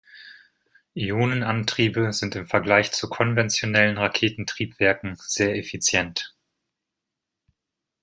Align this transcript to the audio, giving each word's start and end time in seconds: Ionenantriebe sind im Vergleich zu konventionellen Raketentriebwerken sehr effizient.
Ionenantriebe 0.95 2.11
sind 2.11 2.35
im 2.35 2.47
Vergleich 2.47 2.91
zu 2.91 3.07
konventionellen 3.07 3.99
Raketentriebwerken 3.99 5.13
sehr 5.19 5.55
effizient. 5.55 6.35